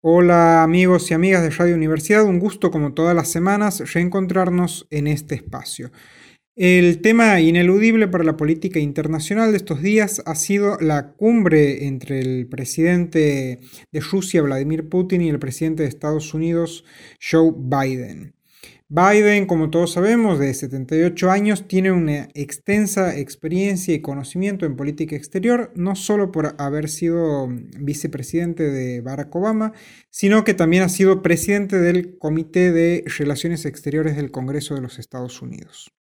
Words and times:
Hola 0.00 0.62
amigos 0.62 1.10
y 1.10 1.14
amigas 1.14 1.42
de 1.42 1.50
Radio 1.50 1.74
Universidad, 1.74 2.22
un 2.22 2.38
gusto 2.38 2.70
como 2.70 2.94
todas 2.94 3.16
las 3.16 3.32
semanas 3.32 3.92
reencontrarnos 3.92 4.86
en 4.90 5.08
este 5.08 5.34
espacio. 5.34 5.90
El 6.54 7.00
tema 7.00 7.40
ineludible 7.40 8.06
para 8.06 8.22
la 8.22 8.36
política 8.36 8.78
internacional 8.78 9.50
de 9.50 9.56
estos 9.56 9.82
días 9.82 10.22
ha 10.24 10.36
sido 10.36 10.78
la 10.78 11.14
cumbre 11.14 11.86
entre 11.86 12.20
el 12.20 12.46
presidente 12.46 13.58
de 13.90 14.00
Rusia, 14.00 14.40
Vladimir 14.42 14.88
Putin, 14.88 15.20
y 15.20 15.30
el 15.30 15.40
presidente 15.40 15.82
de 15.82 15.88
Estados 15.88 16.32
Unidos, 16.32 16.84
Joe 17.20 17.52
Biden. 17.56 18.37
Biden, 18.90 19.44
como 19.44 19.68
todos 19.68 19.92
sabemos, 19.92 20.38
de 20.38 20.54
78 20.54 21.30
años, 21.30 21.68
tiene 21.68 21.92
una 21.92 22.30
extensa 22.32 23.18
experiencia 23.18 23.92
y 23.92 24.00
conocimiento 24.00 24.64
en 24.64 24.76
política 24.76 25.14
exterior, 25.14 25.70
no 25.74 25.94
solo 25.94 26.32
por 26.32 26.54
haber 26.56 26.88
sido 26.88 27.48
vicepresidente 27.78 28.62
de 28.62 29.02
Barack 29.02 29.36
Obama, 29.36 29.74
sino 30.08 30.42
que 30.42 30.54
también 30.54 30.84
ha 30.84 30.88
sido 30.88 31.20
presidente 31.20 31.78
del 31.78 32.16
Comité 32.16 32.72
de 32.72 33.04
Relaciones 33.18 33.66
Exteriores 33.66 34.16
del 34.16 34.30
Congreso 34.30 34.74
de 34.74 34.80
los 34.80 34.98
Estados 34.98 35.42
Unidos. 35.42 35.92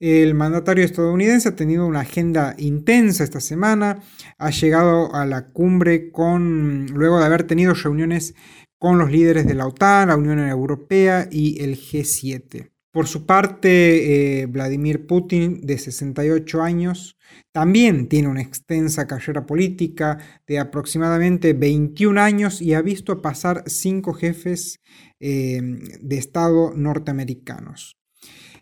El 0.00 0.34
mandatario 0.34 0.84
estadounidense 0.84 1.48
ha 1.48 1.56
tenido 1.56 1.86
una 1.86 2.00
agenda 2.00 2.54
intensa 2.58 3.24
esta 3.24 3.40
semana, 3.40 4.02
ha 4.38 4.50
llegado 4.50 5.14
a 5.14 5.24
la 5.24 5.46
cumbre 5.52 6.10
con, 6.10 6.86
luego 6.86 7.18
de 7.18 7.24
haber 7.24 7.44
tenido 7.44 7.72
reuniones 7.72 8.34
con 8.78 8.98
los 8.98 9.10
líderes 9.10 9.46
de 9.46 9.54
la 9.54 9.66
OTAN, 9.66 10.08
la 10.08 10.16
Unión 10.16 10.38
Europea 10.40 11.28
y 11.30 11.62
el 11.62 11.76
G7. 11.76 12.70
Por 12.96 13.06
su 13.08 13.26
parte, 13.26 14.40
eh, 14.40 14.46
Vladimir 14.46 15.06
Putin, 15.06 15.60
de 15.60 15.76
68 15.76 16.62
años, 16.62 17.18
también 17.52 18.08
tiene 18.08 18.28
una 18.28 18.40
extensa 18.40 19.06
carrera 19.06 19.44
política 19.44 20.18
de 20.46 20.58
aproximadamente 20.58 21.52
21 21.52 22.18
años 22.18 22.62
y 22.62 22.72
ha 22.72 22.80
visto 22.80 23.20
pasar 23.20 23.64
cinco 23.66 24.14
jefes 24.14 24.80
eh, 25.20 25.60
de 26.00 26.16
Estado 26.16 26.72
norteamericanos. 26.74 27.98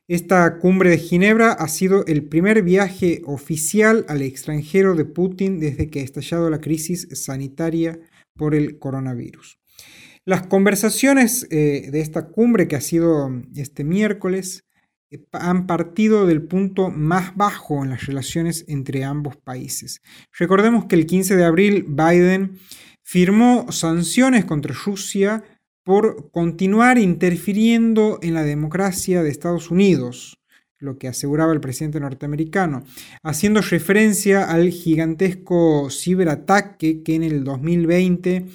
Esta 0.08 0.58
cumbre 0.58 0.90
de 0.90 0.98
Ginebra 0.98 1.52
ha 1.52 1.68
sido 1.68 2.04
el 2.06 2.24
primer 2.24 2.62
viaje 2.62 3.22
oficial 3.24 4.04
al 4.08 4.20
extranjero 4.20 4.94
de 4.96 5.04
Putin 5.04 5.60
desde 5.60 5.88
que 5.88 6.00
ha 6.00 6.02
estallado 6.02 6.50
la 6.50 6.60
crisis 6.60 7.08
sanitaria 7.12 7.98
por 8.36 8.54
el 8.54 8.78
coronavirus. 8.78 9.60
Las 10.24 10.46
conversaciones 10.46 11.46
eh, 11.50 11.90
de 11.90 12.00
esta 12.00 12.28
cumbre 12.28 12.66
que 12.66 12.76
ha 12.76 12.80
sido 12.80 13.30
este 13.54 13.84
miércoles 13.84 14.64
eh, 15.10 15.22
han 15.32 15.66
partido 15.66 16.26
del 16.26 16.42
punto 16.42 16.90
más 16.90 17.36
bajo 17.36 17.84
en 17.84 17.90
las 17.90 18.06
relaciones 18.06 18.64
entre 18.68 19.04
ambos 19.04 19.36
países. 19.36 20.00
Recordemos 20.38 20.86
que 20.86 20.96
el 20.96 21.06
15 21.06 21.36
de 21.36 21.44
abril 21.44 21.84
Biden 21.88 22.58
firmó 23.02 23.70
sanciones 23.70 24.46
contra 24.46 24.74
Rusia 24.74 25.44
por 25.82 26.30
continuar 26.30 26.96
interfiriendo 26.96 28.18
en 28.22 28.32
la 28.32 28.42
democracia 28.42 29.22
de 29.22 29.28
Estados 29.28 29.70
Unidos, 29.70 30.38
lo 30.84 30.98
que 30.98 31.08
aseguraba 31.08 31.52
el 31.52 31.60
presidente 31.60 31.98
norteamericano, 31.98 32.84
haciendo 33.22 33.60
referencia 33.60 34.44
al 34.44 34.70
gigantesco 34.70 35.88
ciberataque 35.90 37.02
que 37.02 37.14
en 37.14 37.22
el 37.22 37.42
2020 37.42 38.46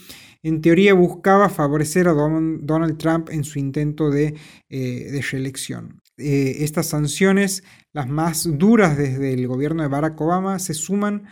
en 0.42 0.62
teoría 0.62 0.94
buscaba 0.94 1.50
favorecer 1.50 2.08
a 2.08 2.14
Donald 2.14 2.98
Trump 2.98 3.30
en 3.30 3.44
su 3.44 3.60
intento 3.60 4.10
de, 4.10 4.36
eh, 4.70 5.22
reelección. 5.32 6.02
Eh, 6.18 6.58
estas 6.64 6.88
sanciones, 6.88 7.64
las 7.92 8.08
más 8.08 8.48
duras 8.58 8.98
desde 8.98 9.34
el 9.34 9.48
gobierno 9.48 9.84
de 9.84 9.90
Barack 9.90 10.20
Obama, 10.22 10.60
se 10.60 10.74
suman, 10.74 11.26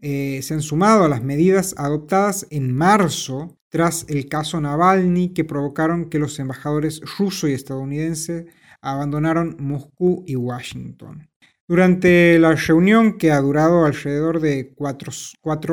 eh, 0.00 0.40
se 0.42 0.54
han 0.54 0.62
sumado 0.62 1.04
a 1.04 1.08
las 1.08 1.22
medidas 1.22 1.74
adoptadas 1.76 2.46
en 2.50 2.74
marzo 2.74 3.58
tras 3.68 4.06
el 4.08 4.28
caso 4.28 4.60
Navalny 4.60 5.34
que 5.34 5.44
provocaron 5.44 6.08
que 6.08 6.18
los 6.18 6.38
embajadores 6.38 7.02
ruso 7.18 7.48
y 7.48 7.52
estadounidense 7.52 8.46
abandonaron 8.80 9.56
Moscú 9.58 10.24
y 10.26 10.36
Washington. 10.36 11.28
Durante 11.68 12.38
la 12.38 12.54
reunión, 12.54 13.18
que 13.18 13.30
ha 13.30 13.38
durado 13.42 13.84
alrededor 13.84 14.40
de 14.40 14.72
cuatro, 14.74 15.12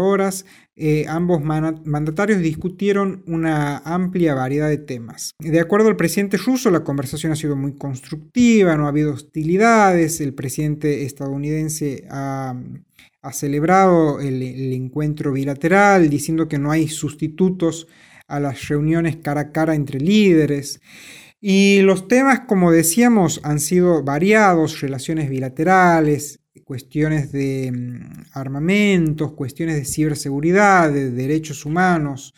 horas, 0.05 0.45
eh, 0.75 1.05
ambos 1.07 1.41
mandatarios 1.41 2.41
discutieron 2.41 3.23
una 3.27 3.77
amplia 3.77 4.35
variedad 4.35 4.67
de 4.67 4.77
temas. 4.77 5.31
De 5.39 5.61
acuerdo 5.61 5.87
al 5.87 5.95
presidente 5.95 6.35
ruso, 6.35 6.69
la 6.69 6.83
conversación 6.83 7.31
ha 7.31 7.37
sido 7.37 7.55
muy 7.55 7.77
constructiva, 7.77 8.75
no 8.75 8.87
ha 8.87 8.89
habido 8.89 9.13
hostilidades, 9.13 10.19
el 10.19 10.33
presidente 10.33 11.05
estadounidense 11.05 12.05
ha, 12.11 12.59
celebrado 13.31 14.19
el, 14.19 14.43
el 14.43 14.73
encuentro 14.73 15.31
bilateral, 15.31 16.09
diciendo 16.09 16.49
que 16.49 16.59
no 16.59 16.71
hay 16.71 16.89
sustitutos 16.89 17.87
a 18.27 18.41
las 18.41 18.67
reuniones 18.67 19.15
cara 19.15 19.41
a 19.41 19.51
cara 19.53 19.75
entre 19.75 19.99
líderes. 19.99 20.81
Y 21.47 21.81
los 21.81 22.07
temas, 22.07 22.39
como 22.47 22.71
decíamos, 22.71 23.39
han 23.43 23.59
sido 23.59 24.01
variados, 24.01 24.81
relaciones 24.81 25.29
bilaterales, 25.29 26.39
cuestiones 26.63 27.31
de 27.31 27.71
mm, 27.71 28.23
armamentos, 28.33 29.33
cuestiones 29.33 29.75
de 29.75 29.85
ciberseguridad, 29.85 30.91
de 30.91 31.11
derechos 31.11 31.63
humanos. 31.63 32.33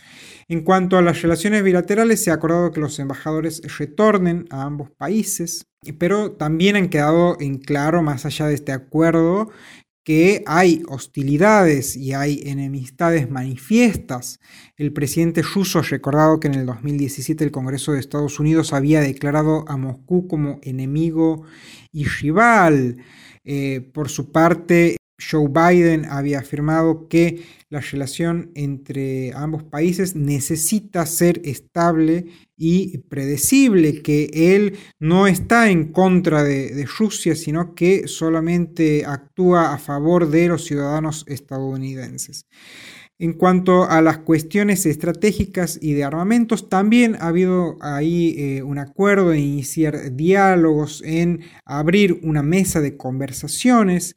En 0.49 0.61
cuanto 0.61 0.97
a 0.97 1.01
las 1.01 1.21
relaciones 1.21 1.63
bilaterales, 1.63 2.21
se 2.21 2.31
ha 2.31 2.33
acordado 2.33 2.73
que 2.73 2.81
los 2.81 2.99
embajadores 2.99 3.61
retornen 3.77 4.45
a 4.49 4.63
ambos 4.63 4.91
países, 4.91 5.67
pero 5.97 6.33
también 6.33 6.75
han 6.75 6.89
quedado 6.89 7.37
en 7.39 7.59
claro, 7.59 8.03
más 8.03 8.25
allá 8.25 8.47
de 8.47 8.55
este 8.55 8.73
acuerdo, 8.73 9.51
que 10.07 10.41
hay 10.45 10.83
hostilidades 10.87 11.97
y 11.97 12.13
hay 12.13 12.41
enemistades 12.45 13.29
manifiestas. 13.29 14.39
El 14.77 14.93
presidente 14.93 15.41
ruso 15.41 15.79
ha 15.79 15.81
recordado 15.81 16.39
que 16.39 16.47
en 16.47 16.53
el 16.53 16.65
2017 16.65 17.43
el 17.43 17.51
Congreso 17.51 17.91
de 17.91 17.99
Estados 17.99 18.39
Unidos 18.39 18.71
había 18.71 19.01
declarado 19.01 19.65
a 19.67 19.75
Moscú 19.75 20.29
como 20.29 20.61
enemigo 20.63 21.43
y 21.91 22.05
rival. 22.05 23.03
Eh, 23.43 23.81
por 23.93 24.07
su 24.07 24.31
parte, 24.31 24.95
Joe 25.19 25.47
Biden 25.47 26.05
había 26.05 26.39
afirmado 26.39 27.07
que 27.07 27.43
la 27.69 27.79
relación 27.79 28.51
entre 28.55 29.33
ambos 29.33 29.63
países 29.63 30.15
necesita 30.15 31.05
ser 31.05 31.41
estable 31.43 32.25
y 32.55 32.99
predecible, 32.99 34.01
que 34.01 34.29
él 34.33 34.77
no 34.99 35.27
está 35.27 35.69
en 35.69 35.91
contra 35.91 36.43
de, 36.43 36.85
Rusia, 36.97 37.35
sino 37.35 37.73
que 37.75 38.07
solamente 38.07 39.05
actúa 39.05 39.73
a 39.73 39.77
favor 39.79 40.29
de 40.29 40.47
los 40.47 40.65
ciudadanos 40.65 41.25
estadounidenses. 41.27 42.45
En 43.19 43.33
cuanto 43.33 43.89
a 43.89 44.01
las 44.01 44.19
cuestiones 44.19 44.85
estratégicas 44.85 45.79
y 45.81 45.93
de 45.93 46.03
armamentos, 46.03 46.69
también 46.69 47.15
ha 47.15 47.29
habido 47.29 47.77
ahí 47.81 48.35
eh, 48.37 48.61
un 48.61 48.77
acuerdo 48.77 49.33
en 49.33 49.39
iniciar 49.39 50.15
diálogos, 50.15 51.01
en 51.03 51.41
abrir 51.65 52.19
una 52.21 52.43
mesa 52.43 52.79
de 52.79 52.95
conversaciones 52.95 54.15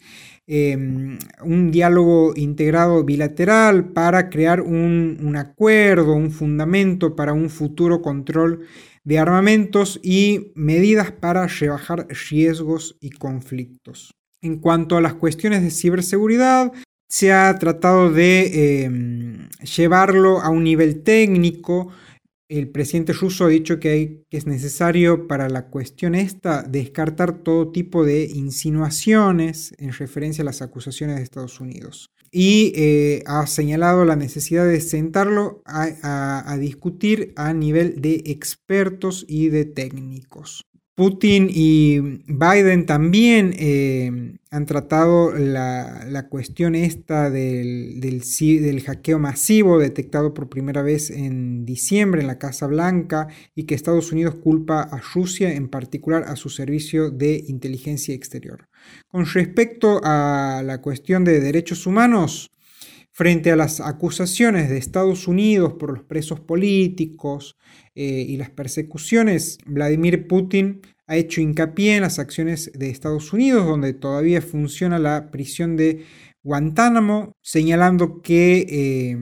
Em, 0.53 1.17
un 1.45 1.71
diálogo 1.71 2.33
integrado 2.35 3.05
bilateral 3.05 3.93
para 3.93 4.29
crear 4.31 4.61
un, 4.61 5.37
acuerdo, 5.37 6.15
un 6.15 6.33
fundamento 6.33 7.15
para 7.15 7.33
un 7.33 7.51
futuro 7.51 8.03
control 8.03 8.67
de 9.05 9.21
armamentos 9.21 10.01
y 10.03 10.51
medidas 10.57 11.13
para 11.13 11.47
rebajar 11.47 12.09
riesgos 12.29 12.97
y 13.01 13.11
conflictos. 13.11 14.11
En 14.43 14.59
cuanto 14.59 14.97
a 14.97 15.01
las 15.01 15.15
cuestiones 15.15 15.63
de 15.63 15.71
ciberseguridad, 15.71 16.73
se 17.11 17.33
ha 17.33 17.53
tratado 17.59 18.13
de 18.13 18.85
em, 18.85 19.49
llevarlo 19.77 20.41
a 20.41 20.49
un 20.49 20.63
nivel 20.63 21.03
técnico, 21.03 21.89
el 22.49 22.69
presidente 22.69 23.13
ruso 23.13 23.45
ha 23.45 23.49
dicho 23.49 23.81
que, 23.81 24.23
es 24.31 24.47
necesario 24.47 25.27
para 25.27 25.49
la 25.49 25.67
cuestión 25.67 26.15
esta 26.15 26.63
descartar 26.63 27.43
todo 27.43 27.73
tipo 27.73 28.05
de 28.05 28.27
insinuaciones 28.27 29.75
en 29.79 29.93
referencia 29.93 30.43
a 30.43 30.45
las 30.45 30.63
acusaciones 30.63 31.17
de 31.17 31.23
Estados 31.25 31.61
Unidos. 31.61 32.11
Y 32.31 32.73
eh, 32.77 33.25
ha 33.27 33.45
señalado 33.49 34.05
la 34.05 34.15
necesidad 34.15 34.65
de 34.65 34.81
sentarlo 34.81 35.63
a 35.65 36.57
discutir 36.61 37.33
a 37.35 37.53
nivel 37.53 38.01
de 38.01 38.23
expertos 38.27 39.25
y 39.29 39.49
de 39.49 39.65
técnicos. 39.65 40.63
Putin 40.95 41.49
y 41.51 41.99
Biden 42.27 42.85
también 42.85 43.55
eh, 43.59 44.39
han 44.51 44.67
tratado 44.67 45.33
la, 45.33 46.27
cuestión 46.29 46.75
esta 46.75 47.31
del, 47.31 48.01
del, 48.01 48.83
hackeo 48.83 49.19
masivo 49.19 49.79
detectado 49.79 50.35
por 50.35 50.49
primera 50.49 50.83
vez 50.83 51.11
en 51.11 51.65
diciembre 51.65 52.21
en 52.21 52.27
la 52.27 52.39
Casa 52.39 52.67
Blanca 52.67 53.29
y 53.55 53.65
que 53.65 53.75
Estados 53.75 54.13
Unidos 54.13 54.35
culpa 54.35 54.83
a 54.83 55.01
Rusia, 55.15 55.55
en 55.55 55.69
particular 55.69 56.25
a 56.27 56.37
su 56.37 56.51
servicio 56.51 57.11
de 57.11 57.45
inteligencia 57.47 58.15
exterior. 58.15 58.69
Con 59.09 59.25
respecto 59.27 60.01
a 60.03 60.63
la 60.65 60.83
cuestión 60.83 61.25
de 61.25 61.41
derechos 61.41 61.87
humanos, 61.87 62.51
frente 63.21 63.51
a 63.51 63.57
las 63.57 63.81
acusaciones 63.81 64.71
de 64.71 64.79
Estados 64.79 65.29
Unidos 65.29 65.75
por 65.75 65.93
los 65.93 66.03
presos 66.05 66.41
políticos, 66.41 67.59
eh, 67.95 68.25
y 68.27 68.39
las 68.39 68.49
persecuciones, 68.49 69.59
Vladimir 69.67 70.27
Putin 70.27 70.81
ha 71.07 71.17
hecho 71.17 71.43
hincapié 71.43 71.97
en 71.97 72.01
las 72.01 72.19
acciones 72.19 72.73
de 72.73 72.89
Estados 72.89 73.35
Unidos, 73.35 73.67
donde 73.67 73.93
todavía 73.93 74.41
funciona 74.41 74.99
la 74.99 75.31
prisión 75.31 75.77
de 75.77 76.07
Guantánamo, 76.43 77.33
señalando 77.43 78.23
que, 78.23 78.67
eh, 78.71 79.19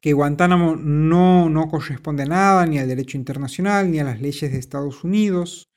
que 0.00 0.14
Guantánamo 0.14 0.74
no, 0.74 1.50
no 1.50 1.68
corresponde 1.68 2.22
a 2.22 2.26
nada, 2.26 2.64
ni 2.64 2.78
al 2.78 2.88
derecho 2.88 3.18
internacional, 3.18 3.90
ni 3.90 3.98
a 3.98 4.04
las 4.04 4.22
leyes 4.22 4.50
de 4.50 4.56
Estados 4.56 5.04
Unidos. 5.04 5.68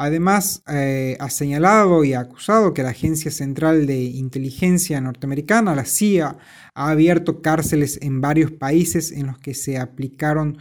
Además, 0.00 0.62
eh, 0.68 1.16
ha 1.18 1.28
señalado 1.28 2.04
y 2.04 2.14
ha 2.14 2.20
acusado 2.20 2.72
que 2.72 2.84
la 2.84 2.90
Agencia 2.90 3.32
Central 3.32 3.84
de 3.88 4.00
Inteligencia 4.00 5.00
Norteamericana, 5.00 5.74
la 5.74 5.84
CIA, 5.84 6.38
ha 6.72 6.90
abierto 6.90 7.42
cárceles 7.42 7.98
en 8.00 8.20
varios 8.20 8.52
países 8.52 9.10
en 9.10 9.26
los 9.26 9.38
que 9.38 9.54
se 9.54 9.76
aplicaron 9.76 10.58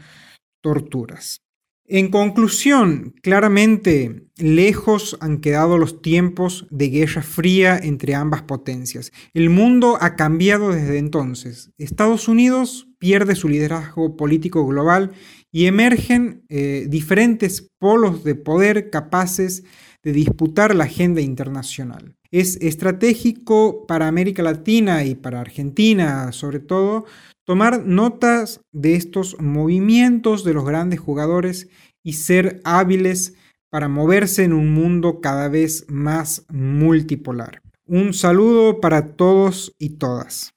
torturas. 0.60 1.46
En 1.89 2.10
conclusión, 2.10 3.16
claramente 3.24 4.28
lejos 4.36 5.18
han 5.22 5.39
quedado 5.39 5.78
los 5.78 6.01
tiempos 6.01 6.68
de 6.69 6.89
guerra 6.89 7.22
fría 7.22 7.80
entre 7.81 8.13
ambas 8.13 8.42
potencias. 8.42 9.13
El 9.34 9.50
mundo 9.50 9.98
ha 10.01 10.18
cambiado 10.18 10.74
desde 10.74 10.98
entonces. 10.98 11.72
Estados 11.78 12.28
Unidos 12.28 12.89
pierde 13.00 13.36
su 13.36 13.48
liderazgo 13.48 14.18
político 14.18 14.68
global 14.68 15.13
y 15.50 15.68
emergen 15.68 16.44
eh, 16.50 16.88
diferentes 16.89 17.72
polos 17.80 18.25
de 18.25 18.36
poder 18.36 18.89
capaces 18.89 19.63
de 20.03 20.13
disputar 20.13 20.75
la 20.75 20.85
agenda 20.85 21.21
internacional. 21.21 22.15
Es 22.31 22.57
estratégico 22.61 23.85
para 23.88 24.07
América 24.07 24.44
Latina 24.44 25.03
y 25.03 25.15
para 25.15 25.41
Argentina, 25.41 26.31
sobre 26.31 26.59
todo, 26.59 27.05
tomar 27.45 27.85
notas 27.85 28.61
de 28.71 28.95
estos 28.95 29.39
movimientos 29.39 30.44
de 30.44 30.53
los 30.53 30.65
grandes 30.65 30.99
jugadores 30.99 31.69
y 32.03 32.13
ser 32.13 32.61
hábiles 32.63 33.35
para 33.69 33.88
moverse 33.88 34.44
en 34.44 34.53
un 34.53 34.73
mundo 34.73 35.19
cada 35.21 35.49
vez 35.49 35.85
más 35.88 36.45
multipolar. 36.50 37.61
Un 37.85 38.13
saludo 38.13 38.81
para 38.81 39.15
todos 39.15 39.73
y 39.79 39.91
todas. 39.91 40.56